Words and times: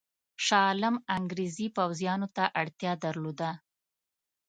شاه 0.45 0.65
عالم 0.67 0.95
انګرېزي 1.17 1.67
پوځیانو 1.77 2.27
ته 2.35 2.43
اړتیا 2.61 2.91
درلوده. 3.03 3.51